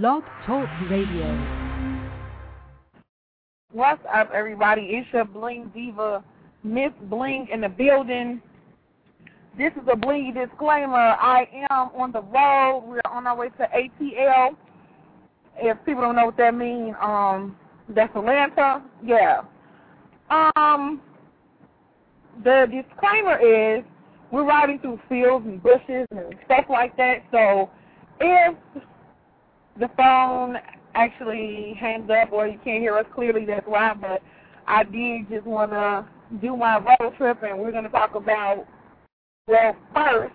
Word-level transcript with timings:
Blog 0.00 0.22
Talk 0.46 0.66
Radio. 0.88 1.38
What's 3.72 4.00
up, 4.10 4.30
everybody? 4.32 4.80
It's 4.84 5.06
your 5.12 5.26
Bling 5.26 5.70
Diva, 5.74 6.24
Miss 6.64 6.92
Bling 7.10 7.48
in 7.52 7.60
the 7.60 7.68
building. 7.68 8.40
This 9.58 9.70
is 9.74 9.86
a 9.92 9.94
blingy 9.94 10.32
disclaimer. 10.32 10.96
I 10.96 11.46
am 11.68 11.90
on 11.94 12.10
the 12.10 12.22
road. 12.22 12.84
We're 12.86 13.02
on 13.04 13.26
our 13.26 13.36
way 13.36 13.50
to 13.50 13.68
ATL. 13.68 14.56
If 15.58 15.76
people 15.84 16.00
don't 16.00 16.16
know 16.16 16.24
what 16.24 16.38
that 16.38 16.54
means, 16.54 16.94
um, 17.02 17.54
that's 17.90 18.16
Atlanta. 18.16 18.82
Yeah. 19.04 19.42
Um, 20.30 21.02
the 22.42 22.64
disclaimer 22.64 23.38
is 23.38 23.84
we're 24.30 24.46
riding 24.46 24.78
through 24.78 25.00
fields 25.10 25.44
and 25.44 25.62
bushes 25.62 26.06
and 26.12 26.34
stuff 26.46 26.64
like 26.70 26.96
that. 26.96 27.24
So 27.30 27.68
if 28.20 28.56
the 29.78 29.88
phone 29.96 30.56
actually 30.94 31.74
hangs 31.80 32.10
up 32.10 32.32
or 32.32 32.46
you 32.46 32.58
can't 32.64 32.80
hear 32.80 32.96
us 32.96 33.06
clearly, 33.14 33.44
that's 33.44 33.66
why. 33.66 33.94
But 33.94 34.22
I 34.66 34.84
did 34.84 35.28
just 35.30 35.46
want 35.46 35.72
to 35.72 36.06
do 36.40 36.56
my 36.56 36.78
road 36.78 37.16
trip, 37.16 37.42
and 37.42 37.58
we're 37.58 37.72
going 37.72 37.84
to 37.84 37.90
talk 37.90 38.14
about, 38.14 38.66
well, 39.46 39.76
first 39.94 40.34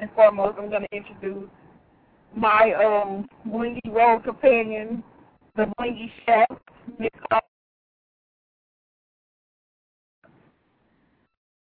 and 0.00 0.10
foremost, 0.14 0.58
I'm 0.58 0.70
going 0.70 0.86
to 0.90 0.96
introduce 0.96 1.48
my 2.34 2.72
um, 2.74 3.28
blingy 3.46 3.80
road 3.90 4.24
companion, 4.24 5.02
the 5.56 5.66
blingy 5.78 6.10
chef, 6.24 6.58
Miss 6.98 7.10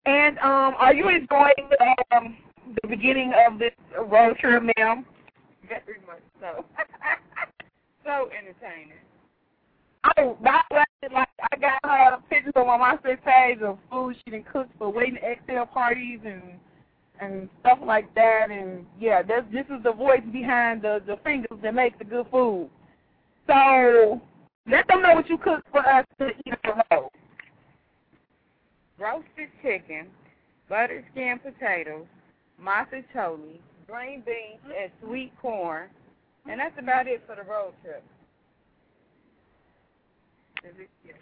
And 0.04 0.38
um, 0.38 0.74
are 0.78 0.94
you 0.94 1.08
enjoying 1.08 1.70
um, 2.12 2.36
the 2.82 2.88
beginning 2.88 3.32
of 3.46 3.58
this 3.58 3.72
road 4.10 4.36
trip, 4.38 4.62
ma'am? 4.76 5.04
Very 5.68 6.00
much 6.06 6.22
so. 6.40 6.64
so 8.04 8.30
entertaining. 8.36 8.96
That 10.42 10.64
was 10.70 10.86
like 11.12 11.28
I 11.52 11.56
got 11.56 11.78
her 11.82 12.18
pictures 12.30 12.52
on 12.56 12.66
my 12.66 12.78
MySpace 12.78 13.22
page 13.24 13.58
of 13.62 13.78
food 13.90 14.16
she 14.24 14.30
done 14.30 14.44
cooked 14.50 14.72
for 14.78 14.90
waiting 14.90 15.18
exhale 15.18 15.66
parties 15.66 16.20
and 16.24 16.42
and 17.20 17.48
stuff 17.60 17.78
like 17.84 18.12
that. 18.14 18.50
And 18.50 18.86
yeah, 18.98 19.22
this 19.22 19.44
this 19.52 19.66
is 19.66 19.82
the 19.82 19.92
voice 19.92 20.22
behind 20.32 20.82
the 20.82 21.02
the 21.06 21.16
fingers 21.22 21.58
that 21.62 21.74
make 21.74 21.98
the 21.98 22.04
good 22.04 22.26
food. 22.30 22.70
So 23.46 24.20
let 24.70 24.86
them 24.88 25.02
know 25.02 25.14
what 25.14 25.28
you 25.28 25.38
cooked 25.38 25.68
for 25.70 25.86
us 25.86 26.06
to 26.18 26.28
eat 26.28 26.54
on 26.64 26.78
the 26.90 26.96
road. 26.96 27.10
Roasted 28.98 29.48
chicken, 29.62 30.08
butter 30.68 31.04
skin 31.12 31.38
potatoes, 31.38 32.06
mazzaroli, 32.60 33.60
green 33.88 34.22
beans, 34.24 34.60
and 34.64 34.90
sweet 35.02 35.32
corn. 35.40 35.88
And 36.48 36.60
that's 36.60 36.78
about 36.78 37.06
it 37.06 37.22
for 37.26 37.36
the 37.36 37.42
road 37.42 37.72
trip. 37.82 38.02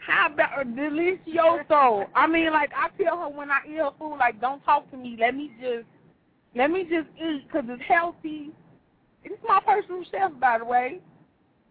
How 0.06 0.33
about 0.33 0.67
delicioso? 0.75 2.06
I 2.14 2.27
mean, 2.27 2.53
like 2.53 2.70
I 2.75 2.89
tell 3.03 3.19
her 3.19 3.28
when 3.28 3.50
I 3.50 3.59
eat 3.69 3.77
her 3.77 3.91
food, 3.98 4.17
like 4.19 4.41
don't 4.41 4.64
talk 4.64 4.91
to 4.91 4.97
me. 4.97 5.17
Let 5.19 5.34
me 5.34 5.50
just, 5.61 5.87
let 6.55 6.70
me 6.70 6.83
just 6.83 7.09
eat 7.22 7.47
because 7.47 7.64
it's 7.69 7.83
healthy. 7.87 8.50
It's 9.25 9.42
my 9.47 9.61
personal 9.67 10.05
chef, 10.11 10.33
by 10.41 10.59
the 10.59 10.64
way, 10.64 11.00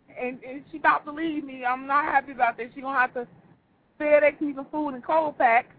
and 0.10 0.40
and 0.44 0.64
she 0.72 0.78
about 0.78 1.06
to 1.06 1.12
leave 1.12 1.44
me. 1.44 1.64
I'm 1.66 1.88
not 1.88 2.06
happy 2.06 2.34
about 2.34 2.58
that. 2.58 2.68
She 2.76 2.82
gonna 2.82 3.00
have 3.00 3.14
to 3.16 3.28
FedEx 4.00 4.42
me 4.42 4.54
some 4.56 4.68
food 4.72 4.90
and 4.90 5.04
cold 5.04 5.38
packs. 5.38 5.74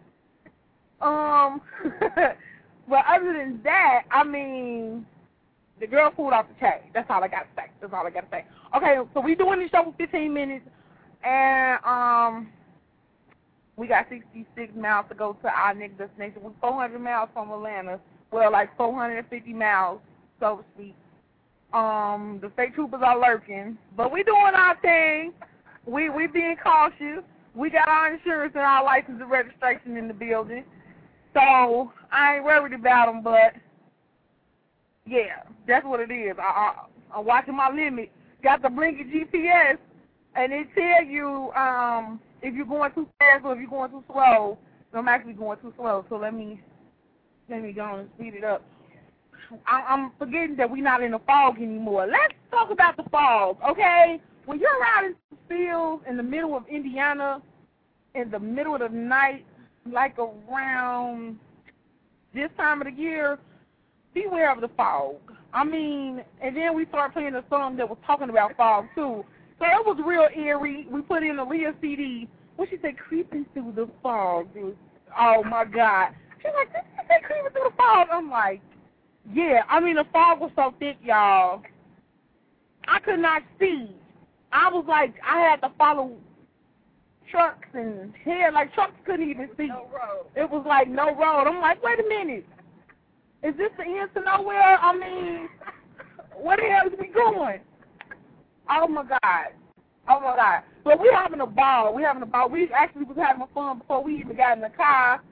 Um, 1.01 1.61
but 2.89 3.05
other 3.09 3.33
than 3.33 3.61
that, 3.65 4.03
I 4.11 4.25
mean, 4.25 5.07
the 5.81 5.87
girl 5.87 6.13
food 6.17 6.31
off 6.31 6.47
the 6.49 6.61
chain. 6.61 6.91
That's 6.95 7.11
all 7.11 7.23
I 7.23 7.29
got 7.29 7.43
to 7.43 7.49
say. 7.57 7.71
That's 7.81 7.93
all 7.93 8.07
I 8.07 8.11
got 8.11 8.23
to 8.23 8.27
say. 8.31 8.45
Okay, 8.77 8.97
so 9.15 9.21
we 9.21 9.35
doing 9.35 9.61
this 9.61 9.71
show 9.71 9.85
for 9.85 9.95
15 9.99 10.33
minutes, 10.33 10.65
and 11.25 11.85
um, 11.85 12.49
we 13.77 13.87
got 13.87 14.07
66 14.09 14.73
miles 14.77 15.07
to 15.09 15.15
go 15.15 15.37
to 15.43 15.49
our 15.49 15.75
next 15.75 15.99
destination. 15.99 16.43
We're 16.43 16.53
400 16.61 16.99
miles 16.99 17.29
from 17.33 17.51
Atlanta. 17.51 18.01
Well, 18.31 18.51
like 18.53 18.77
450 18.77 19.53
miles, 19.53 20.01
so 20.41 20.59
to 20.59 20.65
speak. 20.75 20.97
Um, 21.73 22.39
the 22.41 22.51
state 22.55 22.75
troopers 22.75 23.03
are 23.05 23.19
lurking, 23.19 23.77
but 23.97 24.11
we 24.13 24.23
doing 24.23 24.53
our 24.55 24.81
thing. 24.81 25.33
We 25.85 26.11
we 26.11 26.27
being 26.27 26.57
cautious. 26.63 27.23
We 27.55 27.71
got 27.71 27.89
our 27.89 28.15
insurance 28.15 28.53
and 28.55 28.65
our 28.65 28.85
license 28.85 29.19
and 29.21 29.31
registration 29.31 29.97
in 29.97 30.09
the 30.09 30.15
building. 30.15 30.65
So 31.37 31.93
I 32.11 32.37
ain't 32.37 32.45
worried 32.45 32.73
about 32.73 33.13
them, 33.13 33.23
but 33.23 33.53
yeah, 35.05 35.43
that's 35.69 35.85
what 35.85 36.01
it 36.01 36.11
is. 36.11 36.35
I, 36.39 36.43
I, 36.43 36.75
I'm 37.15 37.27
watching 37.27 37.55
my 37.55 37.69
limit. 37.69 38.11
Got 38.43 38.63
the 38.63 38.71
blinking 38.71 39.11
GPS, 39.11 39.77
and 40.35 40.51
it 40.51 40.67
tell 40.75 41.05
you 41.05 41.53
um, 41.53 42.21
if 42.41 42.55
you're 42.55 42.65
going 42.65 42.91
too 42.93 43.07
fast 43.19 43.45
or 43.45 43.53
if 43.53 43.61
you're 43.61 43.69
going 43.69 43.91
too 43.91 44.03
slow. 44.11 44.57
So 44.93 44.99
I'm 44.99 45.09
actually 45.09 45.35
going 45.35 45.59
too 45.59 45.75
slow. 45.77 46.07
So 46.09 46.17
let 46.17 46.33
me 46.33 46.63
let 47.51 47.63
me 47.63 47.73
go 47.73 47.97
and 47.97 48.09
speed 48.17 48.33
it 48.35 48.45
up. 48.45 48.63
I, 49.67 49.83
I'm 49.83 50.13
forgetting 50.19 50.57
that 50.57 50.71
we're 50.71 50.83
not 50.83 51.03
in 51.03 51.11
the 51.11 51.21
fog 51.27 51.57
anymore. 51.59 52.07
Let's 52.07 52.35
talk 52.51 52.71
about 52.71 52.97
the 52.97 53.05
fog, 53.11 53.59
okay? 53.69 54.23
When 54.47 54.59
you're 54.59 54.81
riding 54.81 55.15
the 55.31 55.37
fields 55.49 56.03
in 56.09 56.17
the 56.17 56.23
middle 56.23 56.57
of 56.57 56.67
Indiana, 56.67 57.43
in 58.15 58.31
the 58.31 58.39
middle 58.41 58.75
of 58.75 58.81
the 58.81 58.89
night, 58.89 59.45
like 59.93 60.17
around 60.19 61.39
this 62.35 62.51
time 62.57 62.81
of 62.81 62.87
the 62.87 62.93
year, 62.93 63.39
beware 64.15 64.53
of 64.53 64.61
the 64.61 64.69
fog. 64.77 65.17
I 65.53 65.65
mean, 65.65 66.23
and 66.43 66.57
then 66.57 66.75
we 66.75 66.87
started 66.87 67.13
playing 67.13 67.35
a 67.35 67.45
song 67.49 67.77
that 67.77 67.89
was 67.89 67.99
talking 68.07 68.31
about 68.31 68.57
fog 68.57 68.87
too. 68.95 69.25
So 69.59 69.65
it 69.65 69.87
was 69.87 69.99
real 70.05 70.29
eerie. 70.37 70.87
We 70.91 71.01
put 71.03 71.23
in 71.23 71.39
a 71.39 71.49
Leah 71.49 71.75
CD. 71.81 72.29
What 72.57 72.69
she 72.71 72.77
said, 72.83 72.99
creeping 72.99 73.47
through 73.55 73.73
the 73.75 73.89
fog. 74.03 74.49
Oh 75.19 75.43
my 75.45 75.65
God. 75.65 76.11
She's 76.39 76.53
like, 76.55 76.73
did 76.73 76.83
you 76.95 77.03
say 77.09 77.23
creeping 77.23 77.53
through 77.53 77.71
the 77.71 77.77
fog? 77.77 78.09
I'm 78.13 78.31
like, 78.31 78.61
yeah. 79.33 79.63
I 79.69 79.81
mean, 79.81 79.97
the 79.97 80.05
fog 80.13 80.41
was 80.41 80.51
so 80.57 80.75
thick, 80.79 80.99
y'all. 81.03 81.63
I 82.89 82.99
could 83.01 83.19
not 83.19 83.43
see. 83.59 83.91
I 84.53 84.71
was 84.71 84.85
like, 84.87 85.15
I 85.27 85.41
had 85.41 85.61
to 85.63 85.73
follow 85.77 86.13
trucks 87.31 87.69
and 87.75 88.13
here, 88.25 88.51
like 88.53 88.73
trucks 88.75 88.95
couldn't 89.05 89.29
even 89.29 89.49
see. 89.57 89.67
No 89.67 89.89
road. 89.93 90.27
It 90.35 90.51
was 90.51 90.65
like 90.67 90.89
no 90.89 91.15
road. 91.15 91.47
I'm 91.47 91.61
like, 91.61 91.83
wait 91.83 91.99
a 92.01 92.09
minute. 92.09 92.47
Is 93.43 93.57
this 93.57 93.71
the 93.77 93.85
end 93.85 94.11
to 94.15 94.21
nowhere? 94.23 94.79
I 94.79 94.97
mean, 94.97 95.49
where 96.41 96.57
the 96.57 96.65
hell 96.65 96.87
is 96.87 96.99
we 96.99 97.09
going? 97.09 97.61
Oh 98.71 98.89
my 98.89 99.03
God. 99.03 99.53
Oh 100.09 100.21
my 100.21 100.37
God. 100.37 100.63
But 100.85 101.01
we're 101.01 101.15
having 101.15 101.41
a 101.41 101.47
ball. 101.47 101.95
We're 101.95 102.07
having 102.07 102.23
a 102.23 102.27
ball. 102.27 102.49
We 102.49 102.69
actually 102.75 103.05
was 103.05 103.17
having 103.17 103.45
fun 103.55 103.79
before 103.79 104.03
we 104.03 104.19
even 104.19 104.37
got 104.37 104.57
in 104.57 104.63
the 104.63 104.71
car. 104.71 105.23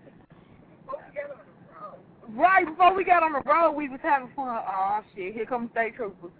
Right 2.31 2.67
before 2.67 2.95
we 2.95 3.05
got 3.05 3.23
on 3.23 3.33
the 3.33 3.43
road, 3.49 3.73
we 3.73 3.89
was 3.89 4.01
having 4.03 4.29
fun. 4.35 4.49
Oh 4.49 5.01
shit! 5.15 5.35
Here 5.35 5.47
comes 5.47 5.71
state 5.71 5.95
troopers. 5.95 6.31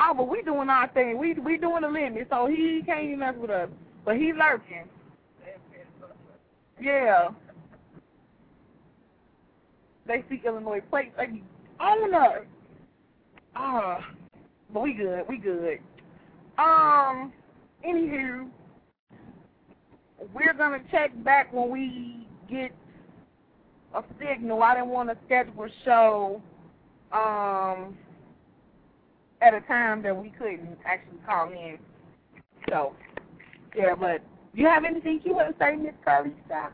Oh, 0.00 0.14
but 0.16 0.28
we 0.28 0.42
doing 0.42 0.68
our 0.68 0.88
thing. 0.88 1.18
We 1.18 1.34
we 1.34 1.58
doing 1.58 1.82
the 1.82 1.88
limit, 1.88 2.26
so 2.30 2.46
he 2.46 2.82
can't 2.84 3.04
even 3.04 3.18
mess 3.20 3.34
with 3.38 3.50
us. 3.50 3.68
But 4.04 4.16
he 4.16 4.32
lurking. 4.32 4.88
Yeah. 6.80 7.28
They 10.06 10.24
see 10.28 10.42
Illinois 10.44 10.80
plates. 10.90 11.12
They 11.16 11.26
be 11.26 11.44
on 11.78 12.14
us. 12.14 12.44
Ah, 13.54 14.10
but 14.72 14.82
we 14.82 14.94
good. 14.94 15.22
We 15.28 15.38
good. 15.38 15.78
Um. 16.58 17.32
Anywho, 17.86 18.48
we're 20.32 20.54
gonna 20.54 20.82
check 20.90 21.10
back 21.24 21.52
when 21.52 21.70
we 21.70 22.26
get 22.48 22.72
a 23.94 24.02
signal. 24.18 24.62
I 24.62 24.74
didn't 24.74 24.90
want 24.90 25.08
to 25.08 25.16
schedule 25.26 25.64
a 25.64 25.68
show 25.84 26.42
um 27.12 27.96
at 29.42 29.54
a 29.54 29.60
time 29.62 30.02
that 30.02 30.16
we 30.16 30.30
couldn't 30.30 30.78
actually 30.86 31.18
call 31.26 31.50
in. 31.50 31.78
So 32.68 32.94
yeah, 33.74 33.94
but 33.94 34.22
do 34.54 34.60
you 34.60 34.68
have 34.68 34.84
anything 34.84 35.20
you 35.24 35.34
want 35.34 35.56
to 35.56 35.64
say, 35.64 35.76
Miss? 35.76 35.94
Stop. 36.02 36.72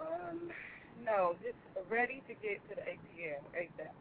Um, 0.00 0.50
no, 1.04 1.36
just 1.42 1.56
ready 1.90 2.22
to 2.28 2.34
get 2.34 2.60
to 2.68 2.74
the 2.74 2.82
ATL 2.82 3.42
ASAP. 3.56 3.92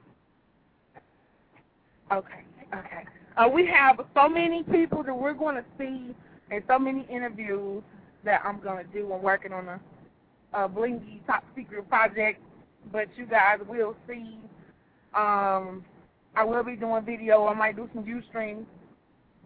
Okay, 2.12 2.44
okay. 2.74 3.06
Uh, 3.38 3.48
we 3.48 3.66
have 3.68 4.00
so 4.16 4.30
many 4.30 4.64
people 4.64 5.04
that 5.04 5.14
we're 5.14 5.34
going 5.34 5.56
to 5.56 5.66
see 5.78 6.16
and 6.52 6.64
so 6.68 6.80
many 6.80 7.06
interviews 7.10 7.84
that 8.24 8.42
I'm 8.46 8.60
going 8.60 8.86
to 8.86 8.92
do. 8.92 9.12
I'm 9.12 9.22
working 9.22 9.52
on 9.52 9.68
a, 9.68 9.80
a 10.54 10.70
Blingy 10.70 11.26
Top 11.26 11.44
Secret 11.56 11.88
project, 11.90 12.42
but 12.92 13.08
you 13.18 13.26
guys 13.26 13.60
will 13.68 13.96
see. 14.08 14.38
Um, 15.14 15.84
I 16.36 16.44
will 16.44 16.64
be 16.64 16.76
doing 16.76 17.04
video. 17.06 17.48
I 17.48 17.54
might 17.54 17.76
do 17.76 17.90
some 17.94 18.04
view 18.04 18.22
streams. 18.30 18.66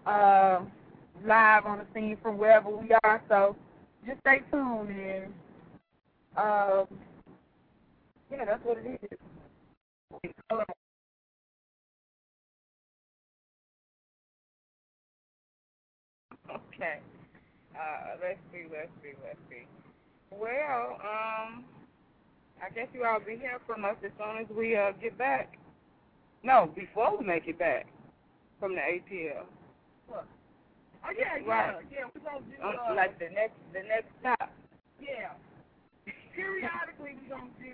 Uh, 0.05 0.61
live 1.25 1.65
on 1.65 1.79
the 1.79 1.85
scene 1.93 2.17
from 2.21 2.37
wherever 2.37 2.69
we 2.69 2.91
are. 3.03 3.21
So 3.27 3.55
just 4.05 4.19
stay 4.21 4.41
tuned 4.51 4.89
and 4.89 5.25
um, 6.37 6.87
yeah, 8.31 8.45
that's 8.45 8.63
what 8.63 8.77
it 8.77 8.99
is. 9.01 9.17
Okay. 16.49 16.99
Uh, 17.75 18.15
let's 18.21 18.39
see, 18.51 18.65
let's 18.71 18.89
see, 19.01 19.13
let's 19.23 19.37
see. 19.49 19.65
Well, 20.31 20.97
um, 21.01 21.65
I 22.61 22.69
guess 22.73 22.87
you 22.93 23.05
all 23.05 23.19
be 23.19 23.37
here 23.37 23.59
from 23.65 23.85
us 23.85 23.95
as 24.03 24.11
soon 24.17 24.37
as 24.41 24.47
we 24.55 24.75
uh 24.75 24.91
get 25.01 25.17
back. 25.17 25.57
No, 26.43 26.71
before 26.75 27.17
we 27.17 27.25
make 27.25 27.47
it 27.47 27.59
back 27.59 27.87
from 28.59 28.75
the 28.75 28.81
ATL. 28.81 29.45
What? 30.07 30.25
Oh 31.05 31.11
yeah, 31.17 31.37
yeah, 31.39 31.47
Right. 31.47 31.85
yeah. 31.91 32.05
We're 32.13 32.21
gonna 32.21 32.45
do 32.45 32.57
uh, 32.61 32.95
like 32.95 33.17
the 33.19 33.29
next, 33.29 33.55
the 33.73 33.83
next 33.83 34.09
stop. 34.19 34.51
yeah. 34.99 35.33
Periodically 36.35 37.15
we're 37.23 37.35
gonna 37.37 37.51
do 37.59 37.73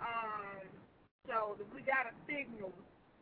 um 0.00 0.66
shows. 1.26 1.56
If 1.60 1.68
we 1.74 1.82
got 1.82 2.06
a 2.10 2.14
signal, 2.26 2.72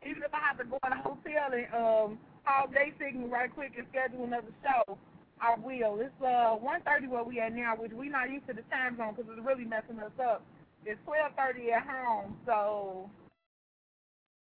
even 0.05 0.23
if 0.23 0.33
I 0.35 0.41
have 0.41 0.59
to 0.59 0.65
go 0.65 0.79
in 0.87 0.93
a 0.93 1.03
hotel 1.03 1.53
and 1.53 1.69
um 1.75 2.19
all 2.47 2.69
day 2.69 2.93
signal 2.99 3.29
right 3.29 3.53
quick 3.53 3.73
and 3.77 3.87
schedule 3.91 4.25
another 4.25 4.53
show, 4.65 4.99
I 5.41 5.57
will. 5.61 6.01
It's 6.01 6.13
uh 6.23 6.57
one 6.57 6.81
thirty 6.83 7.07
where 7.07 7.25
we 7.25 7.41
at 7.41 7.53
now, 7.55 7.77
which 7.77 7.93
we 7.93 8.09
not 8.09 8.31
used 8.31 8.47
to 8.49 8.55
the 8.55 8.63
time 8.73 8.97
zone 8.97 9.15
because 9.17 9.31
it's 9.37 9.47
really 9.47 9.65
messing 9.65 10.01
us 10.01 10.13
up. 10.21 10.43
It's 10.85 11.01
twelve 11.05 11.33
thirty 11.37 11.71
at 11.73 11.87
home, 11.87 12.37
so 12.47 13.09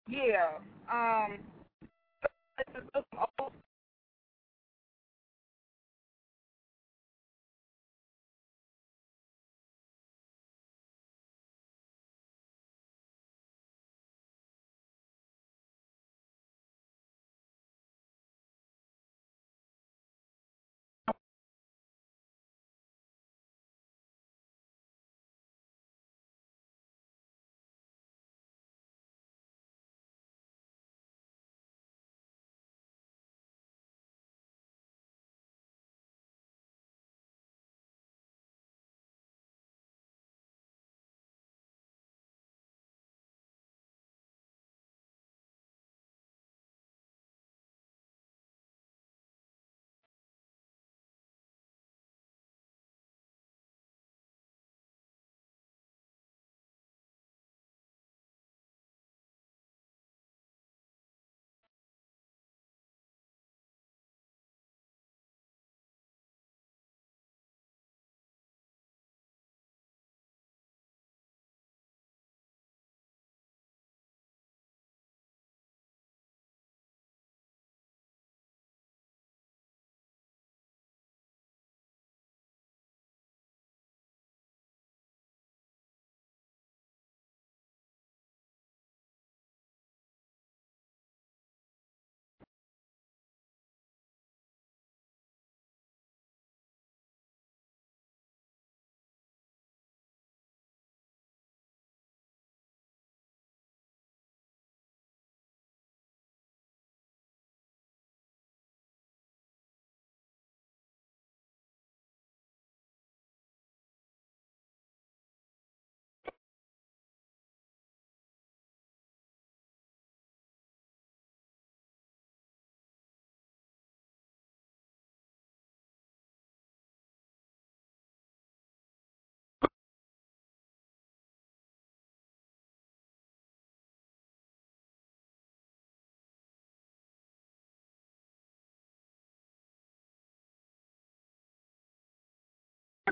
yeah. 0.08 0.60
Um. 0.92 1.40
it's 2.60 2.70
just 2.74 2.88
some 2.94 3.04
old 3.40 3.52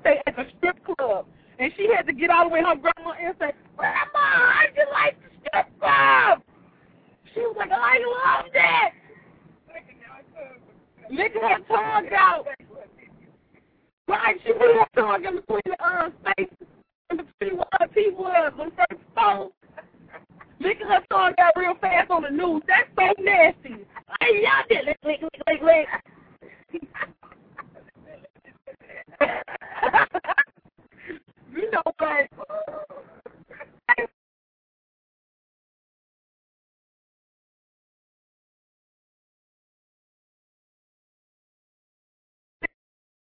birthday 0.03 0.21
at 0.27 0.35
the 0.35 0.45
strip 0.57 0.77
club. 0.85 1.25
And 1.59 1.71
she 1.77 1.89
had 1.95 2.05
to 2.07 2.13
get 2.13 2.29
all 2.29 2.45
the 2.45 2.49
way 2.49 2.61
her 2.61 2.75
grandma 2.75 3.13
and 3.19 3.35
say, 3.39 3.51
Grandma, 3.77 4.09
I 4.15 4.65
just 4.75 4.91
like 4.91 5.17
the 5.21 5.29
strip 5.39 5.79
club. 5.79 6.41
She 7.33 7.39
was 7.41 7.55
like, 7.57 7.71
I 7.71 7.99
love 7.99 8.45
that. 8.53 8.91
Licking 11.09 11.41
her 11.41 11.59
tongue 11.67 12.09
out. 12.15 12.45
Right, 14.07 14.35
she 14.45 14.53
put 14.53 14.75
her 14.75 14.87
tongue 14.95 15.25
in 15.25 15.35
between 15.35 15.61
the 15.65 15.83
uh, 15.83 16.09
space, 16.21 16.49
in 17.09 17.17
between 17.17 17.57
where 17.57 17.67
her 17.79 17.87
teeth 17.87 18.13
was, 18.17 18.53
the 18.57 18.71
first 18.75 19.03
phone. 19.15 19.49
Licking 20.59 20.87
her 20.87 21.01
tongue 21.09 21.33
out 21.39 21.53
real 21.55 21.75
fast 21.79 22.11
on 22.11 22.23
the 22.23 22.29
news. 22.29 22.63
That's 22.67 22.89
so 22.95 23.23
nasty. 23.23 23.85
Hey, 24.21 24.43
y'all 24.43 24.63